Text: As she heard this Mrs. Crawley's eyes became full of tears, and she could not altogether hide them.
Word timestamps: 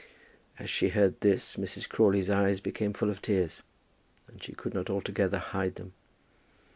As 0.57 0.67
she 0.67 0.89
heard 0.89 1.19
this 1.21 1.57
Mrs. 1.57 1.87
Crawley's 1.87 2.27
eyes 2.31 2.59
became 2.59 2.91
full 2.91 3.11
of 3.11 3.21
tears, 3.21 3.61
and 4.27 4.41
she 4.41 4.51
could 4.53 4.73
not 4.73 4.89
altogether 4.89 5.37
hide 5.37 5.75
them. 5.75 5.93